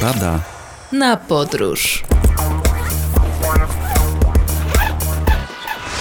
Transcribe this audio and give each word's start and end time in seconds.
Porada 0.00 0.40
na 0.92 1.16
podróż. 1.16 2.02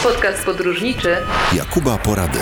Podcast 0.04 0.46
podróżniczy 0.46 1.18
Jakuba 1.54 1.98
Porady. 1.98 2.40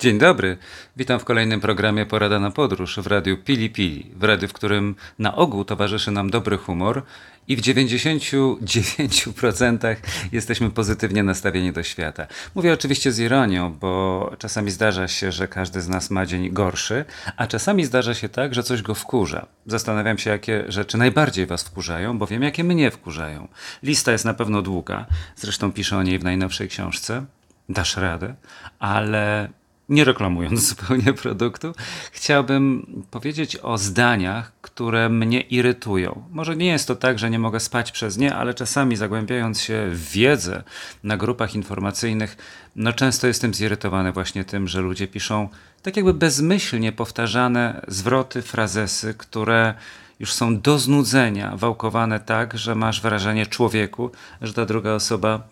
Dzień 0.00 0.18
dobry, 0.18 0.56
witam 0.96 1.20
w 1.20 1.24
kolejnym 1.24 1.60
programie 1.60 2.06
Porada 2.06 2.40
na 2.40 2.50
Podróż 2.50 2.98
w 2.98 3.06
radiu 3.06 3.36
Pili 3.36 3.70
Pili, 3.70 4.10
w 4.16 4.24
radiu, 4.24 4.48
w 4.48 4.52
którym 4.52 4.94
na 5.18 5.36
ogół 5.36 5.64
towarzyszy 5.64 6.10
nam 6.10 6.30
dobry 6.30 6.56
humor 6.56 7.02
i 7.48 7.56
w 7.56 7.60
99% 7.60 9.96
jesteśmy 10.32 10.70
pozytywnie 10.70 11.22
nastawieni 11.22 11.72
do 11.72 11.82
świata. 11.82 12.26
Mówię 12.54 12.72
oczywiście 12.72 13.12
z 13.12 13.18
ironią, 13.18 13.72
bo 13.72 14.32
czasami 14.38 14.70
zdarza 14.70 15.08
się, 15.08 15.32
że 15.32 15.48
każdy 15.48 15.80
z 15.80 15.88
nas 15.88 16.10
ma 16.10 16.26
dzień 16.26 16.50
gorszy, 16.50 17.04
a 17.36 17.46
czasami 17.46 17.84
zdarza 17.84 18.14
się 18.14 18.28
tak, 18.28 18.54
że 18.54 18.62
coś 18.62 18.82
go 18.82 18.94
wkurza. 18.94 19.46
Zastanawiam 19.66 20.18
się, 20.18 20.30
jakie 20.30 20.64
rzeczy 20.68 20.98
najbardziej 20.98 21.46
was 21.46 21.62
wkurzają, 21.62 22.18
bo 22.18 22.26
wiem, 22.26 22.42
jakie 22.42 22.64
mnie 22.64 22.90
wkurzają. 22.90 23.48
Lista 23.82 24.12
jest 24.12 24.24
na 24.24 24.34
pewno 24.34 24.62
długa, 24.62 25.06
zresztą 25.36 25.72
piszę 25.72 25.96
o 25.96 26.02
niej 26.02 26.18
w 26.18 26.24
najnowszej 26.24 26.68
książce. 26.68 27.24
Dasz 27.68 27.96
radę, 27.96 28.34
ale 28.78 29.48
nie 29.90 30.04
reklamując 30.04 30.60
zupełnie 30.68 31.12
produktu, 31.12 31.72
chciałbym 32.12 32.86
powiedzieć 33.10 33.56
o 33.56 33.78
zdaniach, 33.78 34.52
które 34.60 35.08
mnie 35.08 35.40
irytują. 35.40 36.22
Może 36.30 36.56
nie 36.56 36.66
jest 36.66 36.88
to 36.88 36.96
tak, 36.96 37.18
że 37.18 37.30
nie 37.30 37.38
mogę 37.38 37.60
spać 37.60 37.92
przez 37.92 38.18
nie, 38.18 38.34
ale 38.34 38.54
czasami 38.54 38.96
zagłębiając 38.96 39.60
się 39.60 39.88
w 39.90 40.10
wiedzę 40.10 40.62
na 41.04 41.16
grupach 41.16 41.54
informacyjnych, 41.54 42.36
no 42.76 42.92
często 42.92 43.26
jestem 43.26 43.54
zirytowany 43.54 44.12
właśnie 44.12 44.44
tym, 44.44 44.68
że 44.68 44.80
ludzie 44.80 45.08
piszą 45.08 45.48
tak 45.82 45.96
jakby 45.96 46.14
bezmyślnie 46.14 46.92
powtarzane 46.92 47.84
zwroty, 47.88 48.42
frazesy, 48.42 49.14
które 49.14 49.74
już 50.20 50.32
są 50.32 50.60
do 50.60 50.78
znudzenia 50.78 51.56
wałkowane 51.56 52.20
tak, 52.20 52.58
że 52.58 52.74
masz 52.74 53.00
wrażenie 53.00 53.46
człowieku, 53.46 54.10
że 54.42 54.54
ta 54.54 54.66
druga 54.66 54.92
osoba 54.92 55.48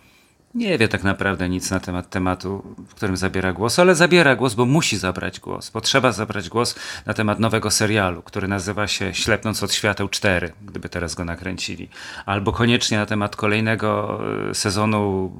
nie 0.54 0.78
wie 0.78 0.88
tak 0.88 1.04
naprawdę 1.04 1.48
nic 1.48 1.70
na 1.70 1.80
temat 1.80 2.10
tematu, 2.10 2.62
w 2.88 2.94
którym 2.94 3.16
zabiera 3.16 3.52
głos, 3.52 3.78
ale 3.78 3.94
zabiera 3.94 4.36
głos, 4.36 4.54
bo 4.54 4.66
musi 4.66 4.98
zabrać 4.98 5.40
głos, 5.40 5.70
bo 5.70 5.80
trzeba 5.80 6.12
zabrać 6.12 6.48
głos 6.48 6.74
na 7.06 7.14
temat 7.14 7.40
nowego 7.40 7.70
serialu, 7.70 8.22
który 8.22 8.48
nazywa 8.48 8.86
się 8.86 9.14
Ślepnąc 9.14 9.62
od 9.62 9.72
świateł 9.72 10.08
4, 10.08 10.52
gdyby 10.62 10.88
teraz 10.88 11.14
go 11.14 11.24
nakręcili, 11.24 11.88
albo 12.26 12.52
koniecznie 12.52 12.98
na 12.98 13.06
temat 13.06 13.36
kolejnego 13.36 14.20
e, 14.50 14.54
sezonu 14.54 15.32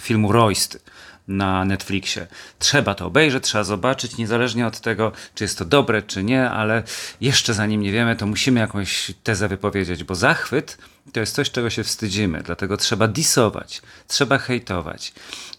filmu 0.00 0.32
Royst 0.32 0.84
na 1.28 1.64
Netflixie. 1.64 2.26
Trzeba 2.58 2.94
to 2.94 3.06
obejrzeć, 3.06 3.44
trzeba 3.44 3.64
zobaczyć, 3.64 4.16
niezależnie 4.16 4.66
od 4.66 4.80
tego, 4.80 5.12
czy 5.34 5.44
jest 5.44 5.58
to 5.58 5.64
dobre, 5.64 6.02
czy 6.02 6.24
nie, 6.24 6.50
ale 6.50 6.82
jeszcze 7.20 7.54
zanim 7.54 7.80
nie 7.80 7.92
wiemy, 7.92 8.16
to 8.16 8.26
musimy 8.26 8.60
jakąś 8.60 9.12
tezę 9.22 9.48
wypowiedzieć, 9.48 10.04
bo 10.04 10.14
zachwyt 10.14 10.78
to 11.12 11.20
jest 11.20 11.34
coś, 11.34 11.50
czego 11.50 11.70
się 11.70 11.84
wstydzimy, 11.84 12.42
dlatego 12.42 12.76
trzeba 12.76 13.08
disować, 13.08 13.82
trzeba 14.06 14.38
hejtować. 14.38 15.12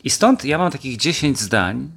I 0.04 0.10
stąd 0.10 0.46
ja 0.46 0.58
mam 0.58 0.72
takich 0.72 0.98
10 0.98 1.40
zdań, 1.40 1.92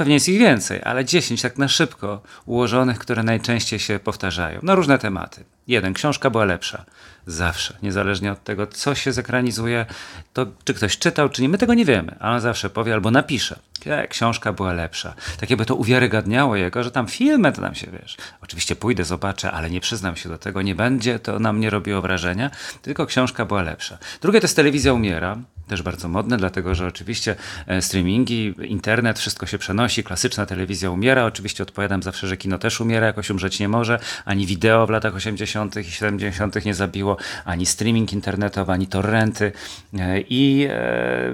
pewnie 0.00 0.14
jest 0.14 0.28
ich 0.28 0.38
więcej, 0.38 0.80
ale 0.84 1.04
10 1.04 1.42
tak 1.42 1.58
na 1.58 1.68
szybko 1.68 2.22
ułożonych, 2.46 2.98
które 2.98 3.22
najczęściej 3.22 3.78
się 3.78 3.98
powtarzają 3.98 4.60
na 4.62 4.74
różne 4.74 4.98
tematy. 4.98 5.44
Jeden, 5.66 5.94
książka 5.94 6.30
była 6.30 6.44
lepsza. 6.44 6.84
Zawsze, 7.26 7.76
niezależnie 7.82 8.32
od 8.32 8.44
tego, 8.44 8.66
co 8.66 8.94
się 8.94 9.12
zekranizuje, 9.12 9.86
to 10.32 10.46
czy 10.64 10.74
ktoś 10.74 10.98
czytał, 10.98 11.28
czy 11.28 11.42
nie, 11.42 11.48
my 11.48 11.58
tego 11.58 11.74
nie 11.74 11.84
wiemy, 11.84 12.16
ale 12.20 12.40
zawsze 12.40 12.70
powie 12.70 12.94
albo 12.94 13.10
napisze. 13.10 13.58
E, 13.86 14.08
książka 14.08 14.52
była 14.52 14.72
lepsza. 14.72 15.14
Tak 15.40 15.50
jakby 15.50 15.66
to 15.66 15.74
uwiarygadniało 15.74 16.56
jego, 16.56 16.82
że 16.82 16.90
tam 16.90 17.06
filmy 17.06 17.52
to 17.52 17.60
nam 17.60 17.74
się, 17.74 17.86
wiesz, 18.00 18.16
oczywiście 18.42 18.76
pójdę, 18.76 19.04
zobaczę, 19.04 19.50
ale 19.50 19.70
nie 19.70 19.80
przyznam 19.80 20.16
się 20.16 20.28
do 20.28 20.38
tego, 20.38 20.62
nie 20.62 20.74
będzie, 20.74 21.18
to 21.18 21.38
na 21.38 21.52
mnie 21.52 21.70
robiło 21.70 22.02
wrażenia, 22.02 22.50
tylko 22.82 23.06
książka 23.06 23.44
była 23.44 23.62
lepsza. 23.62 23.98
Drugie 24.20 24.40
to 24.40 24.44
jest 24.44 24.56
telewizja 24.56 24.92
umiera, 24.92 25.36
też 25.70 25.82
bardzo 25.82 26.08
modne, 26.08 26.36
dlatego 26.36 26.74
że 26.74 26.86
oczywiście 26.86 27.36
e, 27.66 27.82
streamingi, 27.82 28.54
internet, 28.62 29.18
wszystko 29.18 29.46
się 29.46 29.58
przenosi, 29.58 30.04
klasyczna 30.04 30.46
telewizja 30.46 30.90
umiera, 30.90 31.24
oczywiście 31.24 31.62
odpowiadam 31.62 32.02
zawsze, 32.02 32.28
że 32.28 32.36
kino 32.36 32.58
też 32.58 32.80
umiera, 32.80 33.06
jakoś 33.06 33.30
umrzeć 33.30 33.60
nie 33.60 33.68
może, 33.68 33.98
ani 34.24 34.46
wideo 34.46 34.86
w 34.86 34.90
latach 34.90 35.14
80. 35.14 35.76
i 35.76 35.84
70. 35.84 36.64
nie 36.64 36.74
zabiło, 36.74 37.16
ani 37.44 37.66
streaming 37.66 38.12
internetowy, 38.12 38.72
ani 38.72 38.86
torrenty 38.86 39.52
e, 39.98 40.20
i 40.20 40.66
e, 40.70 41.32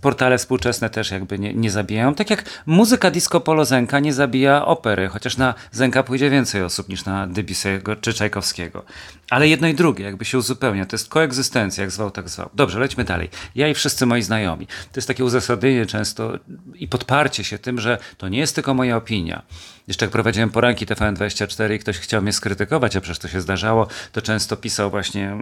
portale 0.00 0.38
współczesne 0.38 0.90
też 0.90 1.10
jakby 1.10 1.38
nie, 1.38 1.54
nie 1.54 1.70
zabijają, 1.88 2.14
tak 2.14 2.30
jak 2.30 2.44
muzyka 2.66 3.10
disco 3.10 3.40
polo 3.40 3.64
Zenka 3.64 4.00
nie 4.00 4.12
zabija 4.12 4.66
opery, 4.66 5.08
chociaż 5.08 5.36
na 5.36 5.54
Zenka 5.72 6.02
pójdzie 6.02 6.30
więcej 6.30 6.62
osób 6.62 6.88
niż 6.88 7.04
na 7.04 7.28
Debussy'ego 7.28 7.96
czy 8.00 8.14
Czajkowskiego. 8.14 8.84
Ale 9.30 9.48
jedno 9.48 9.68
i 9.68 9.74
drugie 9.74 10.04
jakby 10.04 10.24
się 10.24 10.38
uzupełnia, 10.38 10.86
to 10.86 10.96
jest 10.96 11.08
koegzystencja, 11.08 11.84
jak 11.84 11.90
zwał, 11.90 12.10
tak 12.10 12.28
zwał. 12.28 12.50
Dobrze, 12.54 12.78
lećmy 12.78 13.04
dalej. 13.04 13.30
Ja 13.54 13.68
i 13.68 13.74
wszyscy 13.74 14.06
moi 14.06 14.22
znajomi. 14.22 14.66
To 14.66 14.96
jest 14.96 15.08
takie 15.08 15.24
uzasadnienie 15.24 15.86
często 15.86 16.32
i 16.74 16.88
podparcie 16.88 17.44
się 17.44 17.58
tym, 17.58 17.80
że 17.80 17.98
to 18.18 18.28
nie 18.28 18.38
jest 18.38 18.54
tylko 18.54 18.74
moja 18.74 18.96
opinia. 18.96 19.42
Jeszcze 19.88 20.04
jak 20.04 20.12
prowadziłem 20.12 20.50
poranki 20.50 20.86
TVN24 20.86 21.74
i 21.74 21.78
ktoś 21.78 21.98
chciał 21.98 22.22
mnie 22.22 22.32
skrytykować, 22.32 22.96
a 22.96 23.00
przecież 23.00 23.18
to 23.18 23.28
się 23.28 23.40
zdarzało, 23.40 23.86
to 24.12 24.22
często 24.22 24.56
pisał 24.56 24.90
właśnie, 24.90 25.36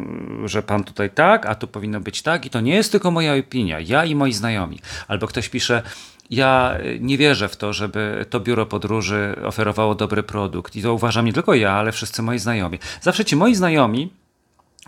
że 0.44 0.62
pan 0.62 0.84
tutaj 0.84 1.10
tak, 1.10 1.46
a 1.46 1.54
tu 1.54 1.66
powinno 1.68 2.00
być 2.00 2.22
tak 2.22 2.46
i 2.46 2.50
to 2.50 2.60
nie 2.60 2.74
jest 2.74 2.92
tylko 2.92 3.10
moja 3.10 3.34
opinia, 3.34 3.80
ja 3.80 4.04
i 4.04 4.14
moi 4.14 4.32
znajomi. 4.32 4.78
Albo 5.08 5.26
ktoś 5.26 5.48
pisze, 5.48 5.82
ja 6.30 6.78
nie 7.00 7.18
wierzę 7.18 7.48
w 7.48 7.56
to, 7.56 7.72
żeby 7.72 8.26
to 8.30 8.40
biuro 8.40 8.66
podróży 8.66 9.36
oferowało 9.44 9.94
dobry 9.94 10.22
produkt. 10.22 10.76
I 10.76 10.82
to 10.82 10.94
uważam 10.94 11.24
nie 11.24 11.32
tylko 11.32 11.54
ja, 11.54 11.72
ale 11.72 11.92
wszyscy 11.92 12.22
moi 12.22 12.38
znajomi. 12.38 12.78
Zawsze 13.00 13.24
ci 13.24 13.36
moi 13.36 13.54
znajomi 13.54 14.10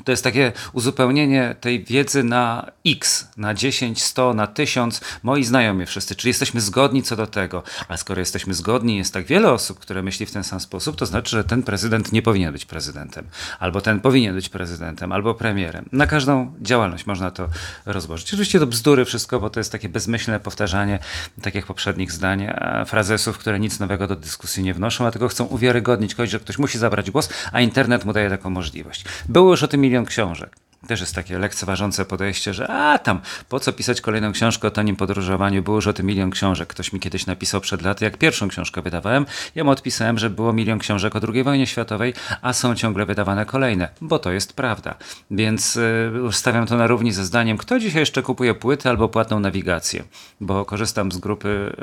to 0.05 0.11
jest 0.11 0.25
takie 0.25 0.53
uzupełnienie 0.73 1.57
tej 1.61 1.85
wiedzy 1.85 2.25
na 2.25 2.71
x, 2.87 3.29
na 3.37 3.55
10, 3.55 4.03
100, 4.03 4.35
na 4.35 4.47
1000, 4.47 5.01
moi 5.23 5.45
znajomi 5.45 5.87
wszyscy, 5.87 6.15
czyli 6.15 6.29
jesteśmy 6.29 6.61
zgodni 6.61 7.03
co 7.03 7.17
do 7.17 7.27
tego. 7.27 7.63
A 7.89 7.97
skoro 7.97 8.21
jesteśmy 8.21 8.55
zgodni, 8.55 8.97
jest 8.97 9.15
tak 9.15 9.27
wiele 9.27 9.53
osób, 9.53 9.79
które 9.79 10.03
myśli 10.03 10.27
w 10.27 10.31
ten 10.31 10.45
sam 10.45 10.61
sposób, 10.61 10.97
to 10.97 11.07
znaczy, 11.07 11.31
że 11.31 11.45
ten 11.45 11.63
prezydent 11.63 12.13
nie 12.13 12.23
powinien 12.23 12.53
być 12.53 12.65
prezydentem, 12.65 13.27
albo 13.59 13.81
ten 13.81 14.01
powinien 14.01 14.35
być 14.35 14.49
prezydentem, 14.49 15.13
albo 15.13 15.35
premierem. 15.35 15.89
Na 15.93 16.07
każdą 16.07 16.55
działalność 16.61 17.07
można 17.07 17.31
to 17.31 17.49
rozłożyć. 17.87 18.29
Oczywiście 18.29 18.59
to 18.59 18.67
bzdury 18.67 19.05
wszystko, 19.05 19.41
bo 19.41 19.51
to 19.51 19.61
jest 19.61 19.73
takie 19.73 19.89
bezmyślne 19.89 20.41
powtarzanie 20.41 20.99
takich 21.43 21.67
poprzednich 21.67 22.13
zdań, 22.13 22.47
frazesów, 22.87 23.39
które 23.39 23.61
nic 23.61 23.81
nowego 23.81 24.07
do 24.07 24.17
dyskusji 24.17 24.63
nie 24.63 24.75
wnoszą, 24.75 25.07
a 25.07 25.11
tylko 25.11 25.29
chcą 25.29 25.45
uwiarygodnić 25.45 26.15
kogoś, 26.15 26.31
że 26.31 26.41
ktoś 26.41 26.59
musi 26.59 26.79
zabrać 26.79 27.11
głos, 27.11 27.29
a 27.53 27.61
internet 27.61 28.05
mu 28.05 28.13
daje 28.13 28.31
taką 28.31 28.51
możliwość. 28.51 29.05
Było 29.29 29.51
już 29.51 29.63
o 29.63 29.69
tym 29.69 29.85
milion 29.89 30.05
książek. 30.05 30.57
Też 30.87 31.01
jest 31.01 31.15
takie 31.15 31.39
lekceważące 31.39 32.05
podejście, 32.05 32.55
że 32.55 32.69
a 32.69 32.99
tam, 32.99 33.21
po 33.49 33.61
co 33.61 33.73
pisać 33.73 34.01
kolejną 34.01 34.33
książkę 34.33 34.69
o 34.69 34.71
tanim 34.71 34.97
podróżowaniu, 34.97 35.63
było 35.63 35.77
już 35.77 35.87
o 35.87 35.93
tym 35.93 36.07
milion 36.07 36.31
książek. 36.31 36.69
Ktoś 36.69 36.93
mi 36.93 37.01
kiedyś 37.01 37.27
napisał 37.27 37.61
przed 37.61 37.83
laty, 37.83 38.05
jak 38.05 38.17
pierwszą 38.17 38.49
książkę 38.49 38.83
wydawałem, 38.83 39.27
ja 39.55 39.65
mu 39.65 39.71
odpisałem, 39.71 40.19
że 40.19 40.31
było 40.31 40.53
milion 40.53 40.79
książek 40.79 41.17
o 41.17 41.21
II 41.35 41.43
wojnie 41.45 41.67
światowej, 41.67 42.15
a 42.43 42.53
są 42.53 42.75
ciągle 42.75 43.07
wydawane 43.07 43.47
kolejne, 43.47 43.89
bo 44.01 44.19
to 44.19 44.33
jest 44.33 44.53
prawda. 44.53 44.95
Więc 45.31 45.75
yy, 45.75 46.33
stawiam 46.33 46.67
to 46.67 46.77
na 46.77 46.87
równi 46.87 47.13
ze 47.13 47.25
zdaniem, 47.25 47.59
kto 47.59 47.79
dzisiaj 47.79 48.01
jeszcze 48.01 48.23
kupuje 48.23 48.55
płyty 48.55 48.89
albo 48.89 49.09
płatną 49.09 49.41
nawigację, 49.41 50.05
bo 50.41 50.65
korzystam 50.65 51.13
z 51.13 51.19
grupy 51.19 51.75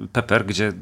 yy, 0.00 0.08
Pepper, 0.12 0.46
gdzie 0.46 0.72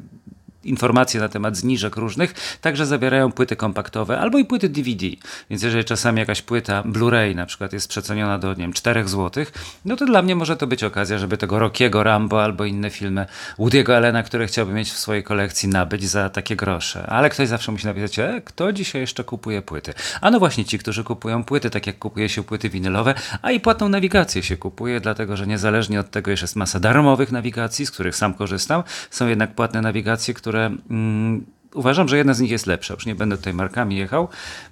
informacje 0.65 1.19
na 1.19 1.29
temat 1.29 1.57
zniżek 1.57 1.95
różnych, 1.95 2.33
także 2.61 2.85
zawierają 2.85 3.31
płyty 3.31 3.55
kompaktowe 3.55 4.19
albo 4.19 4.37
i 4.37 4.45
płyty 4.45 4.69
DVD. 4.69 5.05
Więc 5.49 5.63
jeżeli 5.63 5.85
czasami 5.85 6.19
jakaś 6.19 6.41
płyta 6.41 6.83
Blu-ray 6.83 7.35
na 7.35 7.45
przykład 7.45 7.73
jest 7.73 7.87
przeceniona 7.87 8.39
do, 8.39 8.49
nie 8.49 8.55
wiem, 8.55 8.73
4 8.73 9.07
zł, 9.07 9.45
no 9.85 9.95
to 9.95 10.05
dla 10.05 10.21
mnie 10.21 10.35
może 10.35 10.57
to 10.57 10.67
być 10.67 10.83
okazja, 10.83 11.17
żeby 11.17 11.37
tego 11.37 11.59
Rockiego 11.59 12.03
Rambo 12.03 12.43
albo 12.43 12.65
inne 12.65 12.89
filmy 12.89 13.25
Woody'ego 13.59 13.93
Allena, 13.93 14.23
które 14.23 14.47
chciałbym 14.47 14.75
mieć 14.75 14.91
w 14.91 14.97
swojej 14.97 15.23
kolekcji, 15.23 15.69
nabyć 15.69 16.09
za 16.09 16.29
takie 16.29 16.55
grosze. 16.55 17.07
Ale 17.07 17.29
ktoś 17.29 17.47
zawsze 17.47 17.71
musi 17.71 17.85
napisać, 17.85 18.19
e, 18.19 18.41
kto 18.45 18.73
dzisiaj 18.73 19.01
jeszcze 19.01 19.23
kupuje 19.23 19.61
płyty? 19.61 19.93
A 20.21 20.31
no 20.31 20.39
właśnie 20.39 20.65
ci, 20.65 20.79
którzy 20.79 21.03
kupują 21.03 21.43
płyty, 21.43 21.69
tak 21.69 21.87
jak 21.87 21.99
kupuje 21.99 22.29
się 22.29 22.43
płyty 22.43 22.69
winylowe, 22.69 23.13
a 23.41 23.51
i 23.51 23.59
płatną 23.59 23.89
nawigację 23.89 24.43
się 24.43 24.57
kupuje, 24.57 24.99
dlatego 24.99 25.37
że 25.37 25.47
niezależnie 25.47 25.99
od 25.99 26.11
tego, 26.11 26.35
że 26.35 26.43
jest 26.43 26.55
masa 26.55 26.79
darmowych 26.79 27.31
nawigacji, 27.31 27.85
z 27.85 27.91
których 27.91 28.15
sam 28.15 28.33
korzystam, 28.33 28.83
są 29.09 29.27
jednak 29.27 29.55
płatne 29.55 29.81
nawigacje, 29.81 30.33
które 30.33 30.54
które 30.55 30.71
mm, 30.89 31.45
uważam, 31.73 32.07
że 32.07 32.17
jedna 32.17 32.33
z 32.33 32.39
nich 32.39 32.51
jest 32.51 32.67
lepsza. 32.67 32.93
Już 32.93 33.05
nie 33.05 33.15
będę 33.15 33.37
tutaj 33.37 33.53
markami 33.53 33.97
jechał, 33.97 34.27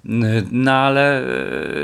mm, 0.05 0.47
no 0.51 0.71
ale 0.71 1.23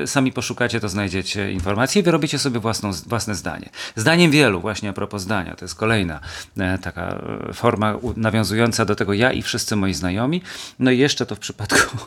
e, 0.02 0.08
sami 0.08 0.32
poszukacie, 0.32 0.80
to 0.80 0.90
znajdziecie 0.90 1.52
informacje 1.52 2.02
i 2.02 2.04
wyrobicie 2.04 2.40
sobie 2.40 2.60
własną, 2.60 2.92
własne 3.08 3.36
zdanie. 3.36 3.70
Zdaniem 3.96 4.32
wielu, 4.32 4.62
właśnie 4.62 4.90
a 4.90 4.94
propos 4.94 5.22
zdania, 5.22 5.56
to 5.56 5.66
jest 5.66 5.76
kolejna 5.76 6.20
e, 6.58 6.78
taka 6.78 7.22
e, 7.50 7.54
forma 7.54 7.96
nawiązująca 8.16 8.86
do 8.86 8.96
tego 8.96 9.14
ja 9.14 9.32
i 9.32 9.42
wszyscy 9.42 9.76
moi 9.76 9.94
znajomi. 9.94 10.42
No 10.80 10.92
i 10.92 10.98
jeszcze 10.98 11.26
to 11.26 11.36
w 11.36 11.40
przypadku 11.40 11.98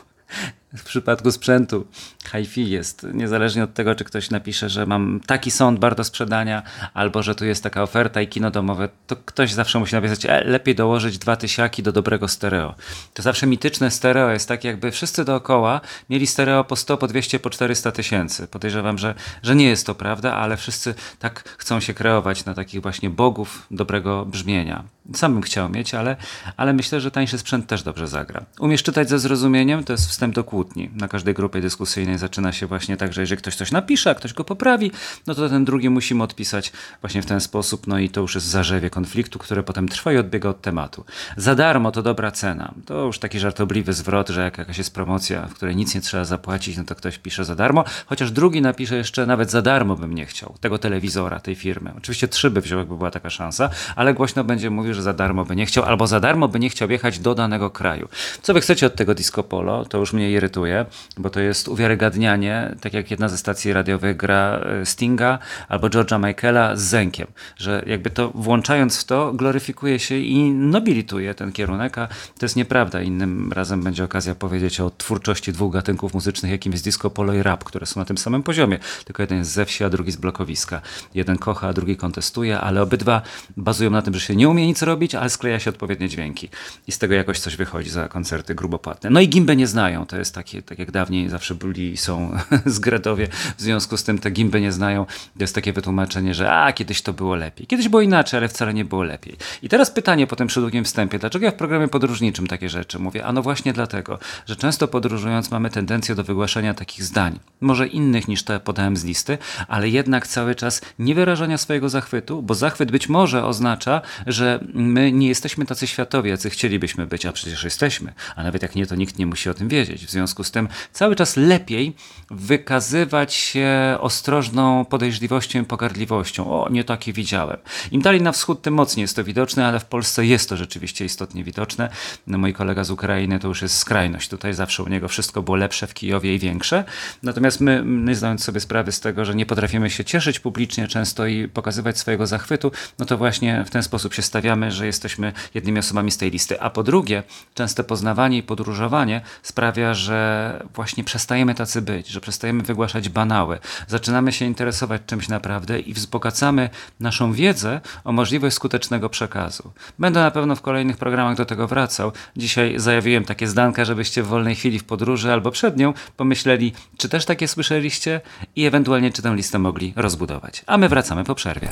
w 0.77 0.83
przypadku 0.83 1.31
sprzętu 1.31 1.87
hi-fi 2.31 2.69
jest, 2.69 3.07
niezależnie 3.13 3.63
od 3.63 3.73
tego, 3.73 3.95
czy 3.95 4.03
ktoś 4.03 4.29
napisze, 4.29 4.69
że 4.69 4.85
mam 4.85 5.19
taki 5.25 5.51
sound 5.51 5.79
bar 5.79 5.95
do 5.95 6.03
sprzedania, 6.03 6.63
albo 6.93 7.23
że 7.23 7.35
tu 7.35 7.45
jest 7.45 7.63
taka 7.63 7.83
oferta 7.83 8.21
i 8.21 8.27
kino 8.27 8.51
domowe, 8.51 8.89
to 9.07 9.15
ktoś 9.15 9.53
zawsze 9.53 9.79
musi 9.79 9.95
napisać, 9.95 10.25
e, 10.25 10.43
lepiej 10.43 10.75
dołożyć 10.75 11.17
dwa 11.17 11.35
tysiaki 11.35 11.83
do 11.83 11.91
dobrego 11.91 12.27
stereo. 12.27 12.75
To 13.13 13.23
zawsze 13.23 13.47
mityczne 13.47 13.91
stereo 13.91 14.29
jest 14.29 14.47
tak, 14.47 14.63
jakby 14.63 14.91
wszyscy 14.91 15.25
dookoła 15.25 15.81
mieli 16.09 16.27
stereo 16.27 16.63
po 16.63 16.75
100, 16.75 16.97
po 16.97 17.07
200, 17.07 17.39
po 17.39 17.49
400 17.49 17.91
tysięcy. 17.91 18.47
Podejrzewam, 18.47 18.97
że, 18.97 19.15
że 19.43 19.55
nie 19.55 19.65
jest 19.65 19.85
to 19.85 19.95
prawda, 19.95 20.33
ale 20.35 20.57
wszyscy 20.57 20.95
tak 21.19 21.43
chcą 21.57 21.79
się 21.79 21.93
kreować 21.93 22.45
na 22.45 22.53
takich 22.53 22.81
właśnie 22.81 23.09
bogów 23.09 23.67
dobrego 23.71 24.25
brzmienia. 24.25 24.83
Sam 25.15 25.33
bym 25.33 25.41
chciał 25.41 25.69
mieć, 25.69 25.93
ale, 25.93 26.15
ale 26.57 26.73
myślę, 26.73 27.01
że 27.01 27.11
tańszy 27.11 27.37
sprzęt 27.37 27.67
też 27.67 27.83
dobrze 27.83 28.07
zagra. 28.07 28.45
Umiesz 28.59 28.83
czytać 28.83 29.09
ze 29.09 29.19
zrozumieniem, 29.19 29.83
to 29.83 29.93
jest 29.93 30.09
wstęp 30.09 30.35
do 30.35 30.43
kłótni. 30.43 30.89
Na 30.95 31.07
każdej 31.07 31.33
grupie 31.33 31.61
dyskusyjnej 31.61 32.17
zaczyna 32.17 32.51
się 32.51 32.67
właśnie 32.67 32.97
tak, 32.97 33.13
że 33.13 33.21
jeżeli 33.21 33.41
ktoś 33.41 33.55
coś 33.55 33.71
napisze, 33.71 34.09
a 34.09 34.15
ktoś 34.15 34.33
go 34.33 34.43
poprawi, 34.43 34.91
no 35.27 35.35
to 35.35 35.49
ten 35.49 35.65
drugi 35.65 35.89
musimy 35.89 36.23
odpisać 36.23 36.71
właśnie 37.01 37.21
w 37.21 37.25
ten 37.25 37.39
sposób, 37.39 37.87
no 37.87 37.99
i 37.99 38.09
to 38.09 38.21
już 38.21 38.35
jest 38.35 38.47
zarzewie 38.47 38.89
konfliktu, 38.89 39.39
które 39.39 39.63
potem 39.63 39.87
trwa 39.87 40.13
i 40.13 40.17
odbiega 40.17 40.49
od 40.49 40.61
tematu. 40.61 41.05
Za 41.37 41.55
darmo 41.55 41.91
to 41.91 42.03
dobra 42.03 42.31
cena. 42.31 42.73
To 42.85 43.05
już 43.05 43.19
taki 43.19 43.39
żartobliwy 43.39 43.93
zwrot, 43.93 44.29
że 44.29 44.41
jak 44.41 44.57
jakaś 44.57 44.77
jest 44.77 44.93
promocja, 44.93 45.47
w 45.47 45.53
której 45.53 45.75
nic 45.75 45.95
nie 45.95 46.01
trzeba 46.01 46.25
zapłacić, 46.25 46.77
no 46.77 46.83
to 46.83 46.95
ktoś 46.95 47.17
pisze 47.17 47.45
za 47.45 47.55
darmo, 47.55 47.83
chociaż 48.05 48.31
drugi 48.31 48.61
napisze 48.61 48.95
jeszcze 48.95 49.25
nawet 49.25 49.51
za 49.51 49.61
darmo 49.61 49.95
bym 49.95 50.15
nie 50.15 50.25
chciał 50.25 50.55
tego 50.61 50.77
telewizora, 50.77 51.39
tej 51.39 51.55
firmy. 51.55 51.93
Oczywiście 51.97 52.27
trzy 52.27 52.51
by 52.51 52.61
wziął, 52.61 52.79
jakby 52.79 52.97
była 52.97 53.11
taka 53.11 53.29
szansa, 53.29 53.69
ale 53.95 54.13
głośno 54.13 54.43
będzie 54.43 54.69
mówił, 54.69 54.92
że 54.93 55.01
za 55.01 55.13
darmo 55.13 55.45
by 55.45 55.55
nie 55.55 55.65
chciał, 55.65 55.83
albo 55.83 56.07
za 56.07 56.19
darmo 56.19 56.47
by 56.47 56.59
nie 56.59 56.69
chciał 56.69 56.89
jechać 56.89 57.19
do 57.19 57.35
danego 57.35 57.69
kraju. 57.69 58.07
Co 58.41 58.53
wy 58.53 58.61
chcecie 58.61 58.87
od 58.87 58.95
tego 58.95 59.15
disco 59.15 59.43
polo, 59.43 59.85
to 59.85 59.97
już 59.97 60.13
mnie 60.13 60.31
irytuje, 60.31 60.85
bo 61.17 61.29
to 61.29 61.39
jest 61.39 61.67
uwiarygadnianie, 61.67 62.75
tak 62.81 62.93
jak 62.93 63.11
jedna 63.11 63.29
ze 63.29 63.37
stacji 63.37 63.73
radiowych 63.73 64.17
gra 64.17 64.59
e, 64.81 64.85
Stinga 64.85 65.39
albo 65.69 65.87
George'a 65.87 66.27
Michaela 66.27 66.75
z 66.75 66.81
Zenkiem, 66.81 67.27
że 67.57 67.83
jakby 67.87 68.09
to 68.09 68.29
włączając 68.29 69.01
w 69.01 69.03
to 69.03 69.33
gloryfikuje 69.33 69.99
się 69.99 70.17
i 70.17 70.51
nobilituje 70.51 71.35
ten 71.35 71.51
kierunek, 71.51 71.97
a 71.97 72.07
to 72.07 72.45
jest 72.45 72.55
nieprawda. 72.55 73.01
Innym 73.01 73.53
razem 73.53 73.83
będzie 73.83 74.03
okazja 74.03 74.35
powiedzieć 74.35 74.79
o 74.79 74.89
twórczości 74.89 75.53
dwóch 75.53 75.73
gatunków 75.73 76.13
muzycznych, 76.13 76.51
jakim 76.51 76.71
jest 76.71 76.83
disco 76.83 77.09
polo 77.09 77.33
i 77.33 77.43
rap, 77.43 77.63
które 77.63 77.85
są 77.85 77.99
na 77.99 78.05
tym 78.05 78.17
samym 78.17 78.43
poziomie. 78.43 78.79
Tylko 79.05 79.23
jeden 79.23 79.37
jest 79.37 79.51
ze 79.51 79.65
wsi, 79.65 79.83
a 79.83 79.89
drugi 79.89 80.11
z 80.11 80.15
blokowiska. 80.15 80.81
Jeden 81.13 81.37
kocha, 81.37 81.67
a 81.67 81.73
drugi 81.73 81.97
kontestuje, 81.97 82.59
ale 82.59 82.81
obydwa 82.81 83.21
bazują 83.57 83.89
na 83.89 84.01
tym, 84.01 84.13
że 84.13 84.19
się 84.19 84.35
nie 84.35 84.49
umie 84.49 84.67
nic 84.67 84.81
robić, 84.85 85.15
ale 85.15 85.29
skleja 85.29 85.59
się 85.59 85.69
odpowiednie 85.69 86.09
dźwięki. 86.09 86.49
I 86.87 86.91
z 86.91 86.97
tego 86.97 87.13
jakoś 87.13 87.39
coś 87.39 87.55
wychodzi 87.55 87.89
za 87.89 88.07
koncerty 88.07 88.55
grubopłatne. 88.55 89.09
No 89.09 89.19
i 89.19 89.29
gimbę 89.29 89.55
nie 89.55 89.67
znają. 89.67 90.05
To 90.05 90.17
jest 90.17 90.35
takie, 90.35 90.61
tak 90.61 90.79
jak 90.79 90.91
dawniej 90.91 91.29
zawsze 91.29 91.55
byli 91.55 91.91
i 91.91 91.97
są 91.97 92.37
z 92.65 92.79
Gretowie. 92.79 93.27
W 93.57 93.61
związku 93.61 93.97
z 93.97 94.03
tym 94.03 94.19
te 94.19 94.31
gimby 94.31 94.61
nie 94.61 94.71
znają. 94.71 95.05
To 95.05 95.43
jest 95.43 95.55
takie 95.55 95.73
wytłumaczenie, 95.73 96.33
że 96.33 96.51
a, 96.51 96.73
kiedyś 96.73 97.01
to 97.01 97.13
było 97.13 97.35
lepiej. 97.35 97.67
Kiedyś 97.67 97.89
było 97.89 98.01
inaczej, 98.01 98.37
ale 98.37 98.47
wcale 98.47 98.73
nie 98.73 98.85
było 98.85 99.03
lepiej. 99.03 99.37
I 99.61 99.69
teraz 99.69 99.91
pytanie 99.91 100.27
po 100.27 100.35
tym 100.35 100.47
przydługim 100.47 100.83
wstępie. 100.83 101.19
Dlaczego 101.19 101.45
ja 101.45 101.51
w 101.51 101.55
programie 101.55 101.87
podróżniczym 101.87 102.47
takie 102.47 102.69
rzeczy 102.69 102.99
mówię? 102.99 103.25
A 103.25 103.33
no 103.33 103.41
właśnie 103.41 103.73
dlatego, 103.73 104.19
że 104.45 104.55
często 104.55 104.87
podróżując 104.87 105.51
mamy 105.51 105.69
tendencję 105.69 106.15
do 106.15 106.23
wygłaszania 106.23 106.73
takich 106.73 107.03
zdań. 107.03 107.39
Może 107.61 107.87
innych 107.87 108.27
niż 108.27 108.43
te 108.43 108.59
podałem 108.59 108.97
z 108.97 109.03
listy, 109.03 109.37
ale 109.67 109.89
jednak 109.89 110.27
cały 110.27 110.55
czas 110.55 110.81
nie 110.99 111.15
wyrażania 111.15 111.57
swojego 111.57 111.89
zachwytu, 111.89 112.41
bo 112.41 112.55
zachwyt 112.55 112.91
być 112.91 113.09
może 113.09 113.45
oznacza, 113.45 114.01
że 114.27 114.59
my 114.73 115.11
nie 115.11 115.27
jesteśmy 115.27 115.65
tacy 115.65 115.87
światowi, 115.87 116.29
jacy 116.29 116.49
chcielibyśmy 116.49 117.07
być, 117.07 117.25
a 117.25 117.31
przecież 117.31 117.63
jesteśmy. 117.63 118.13
A 118.35 118.43
nawet 118.43 118.61
jak 118.61 118.75
nie, 118.75 118.85
to 118.85 118.95
nikt 118.95 119.19
nie 119.19 119.25
musi 119.25 119.49
o 119.49 119.53
tym 119.53 119.67
wiedzieć. 119.67 120.05
W 120.05 120.11
związku 120.11 120.43
z 120.43 120.51
tym 120.51 120.67
cały 120.91 121.15
czas 121.15 121.37
lepiej 121.37 121.95
wykazywać 122.31 123.33
się 123.33 123.97
ostrożną 123.99 124.85
podejrzliwością 124.85 125.61
i 125.61 125.65
pogardliwością. 125.65 126.51
O, 126.51 126.69
nie 126.69 126.83
takie 126.83 127.13
widziałem. 127.13 127.57
Im 127.91 128.01
dalej 128.01 128.21
na 128.21 128.31
wschód, 128.31 128.61
tym 128.61 128.73
mocniej 128.73 129.01
jest 129.01 129.15
to 129.15 129.23
widoczne, 129.23 129.67
ale 129.67 129.79
w 129.79 129.85
Polsce 129.85 130.25
jest 130.25 130.49
to 130.49 130.57
rzeczywiście 130.57 131.05
istotnie 131.05 131.43
widoczne. 131.43 131.89
No, 132.27 132.37
mój 132.37 132.53
kolega 132.53 132.83
z 132.83 132.91
Ukrainy 132.91 133.39
to 133.39 133.47
już 133.47 133.61
jest 133.61 133.77
skrajność. 133.77 134.29
Tutaj 134.29 134.53
zawsze 134.53 134.83
u 134.83 134.87
niego 134.87 135.07
wszystko 135.07 135.41
było 135.41 135.57
lepsze 135.57 135.87
w 135.87 135.93
Kijowie 135.93 136.35
i 136.35 136.39
większe. 136.39 136.83
Natomiast 137.23 137.61
my, 137.61 137.83
nie 137.85 138.15
zdając 138.15 138.43
sobie 138.43 138.59
sprawy 138.59 138.91
z 138.91 138.99
tego, 138.99 139.25
że 139.25 139.35
nie 139.35 139.45
potrafimy 139.45 139.89
się 139.89 140.05
cieszyć 140.05 140.39
publicznie 140.39 140.87
często 140.87 141.25
i 141.27 141.47
pokazywać 141.47 141.99
swojego 141.99 142.27
zachwytu, 142.27 142.71
no 142.99 143.05
to 143.05 143.17
właśnie 143.17 143.63
w 143.65 143.69
ten 143.69 143.83
sposób 143.83 144.13
się 144.13 144.21
stawiamy, 144.21 144.62
że 144.71 144.85
jesteśmy 144.85 145.33
jednymi 145.53 145.79
osobami 145.79 146.11
z 146.11 146.17
tej 146.17 146.31
listy. 146.31 146.61
A 146.61 146.69
po 146.69 146.83
drugie, 146.83 147.23
częste 147.53 147.83
poznawanie 147.83 148.37
i 148.37 148.43
podróżowanie 148.43 149.21
sprawia, 149.43 149.93
że 149.93 150.59
właśnie 150.73 151.03
przestajemy 151.03 151.55
tacy 151.55 151.81
być, 151.81 152.07
że 152.07 152.21
przestajemy 152.21 152.63
wygłaszać 152.63 153.09
banały. 153.09 153.59
Zaczynamy 153.87 154.31
się 154.31 154.45
interesować 154.45 155.01
czymś 155.05 155.27
naprawdę 155.27 155.79
i 155.79 155.93
wzbogacamy 155.93 156.69
naszą 156.99 157.33
wiedzę 157.33 157.81
o 158.03 158.11
możliwość 158.11 158.55
skutecznego 158.55 159.09
przekazu. 159.09 159.71
Będę 159.99 160.19
na 160.19 160.31
pewno 160.31 160.55
w 160.55 160.61
kolejnych 160.61 160.97
programach 160.97 161.37
do 161.37 161.45
tego 161.45 161.67
wracał. 161.67 162.11
Dzisiaj 162.37 162.79
zajawiłem 162.79 163.25
takie 163.25 163.47
zdanka, 163.47 163.85
żebyście 163.85 164.23
w 164.23 164.27
wolnej 164.27 164.55
chwili 164.55 164.79
w 164.79 164.83
podróży 164.83 165.33
albo 165.33 165.51
przed 165.51 165.77
nią 165.77 165.93
pomyśleli, 166.17 166.73
czy 166.97 167.09
też 167.09 167.25
takie 167.25 167.47
słyszeliście 167.47 168.21
i 168.55 168.65
ewentualnie 168.65 169.11
czy 169.11 169.21
tę 169.21 169.35
listę 169.35 169.59
mogli 169.59 169.93
rozbudować. 169.95 170.63
A 170.67 170.77
my 170.77 170.89
wracamy 170.89 171.23
po 171.23 171.35
przerwie. 171.35 171.69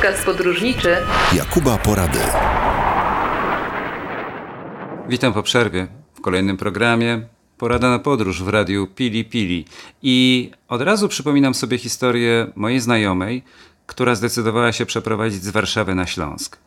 Podcast 0.00 0.24
podróżniczy 0.24 0.96
Jakuba 1.36 1.78
Porady. 1.78 2.18
Witam 5.08 5.32
po 5.32 5.42
przerwie 5.42 5.86
w 6.14 6.20
kolejnym 6.20 6.56
programie. 6.56 7.22
Porada 7.58 7.90
na 7.90 7.98
podróż 7.98 8.42
w 8.42 8.48
radiu 8.48 8.86
Pili 8.86 9.24
Pili. 9.24 9.64
I 10.02 10.50
od 10.68 10.82
razu 10.82 11.08
przypominam 11.08 11.54
sobie 11.54 11.78
historię 11.78 12.46
mojej 12.56 12.80
znajomej, 12.80 13.42
która 13.86 14.14
zdecydowała 14.14 14.72
się 14.72 14.86
przeprowadzić 14.86 15.42
z 15.42 15.50
Warszawy 15.50 15.94
na 15.94 16.06
Śląsk. 16.06 16.58